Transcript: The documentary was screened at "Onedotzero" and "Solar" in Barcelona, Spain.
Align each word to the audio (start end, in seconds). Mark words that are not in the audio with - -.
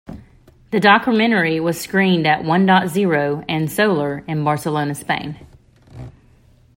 The 0.71 0.79
documentary 0.79 1.59
was 1.59 1.79
screened 1.79 2.25
at 2.25 2.41
"Onedotzero" 2.41 3.45
and 3.47 3.71
"Solar" 3.71 4.23
in 4.27 4.43
Barcelona, 4.43 4.95
Spain. 4.95 5.37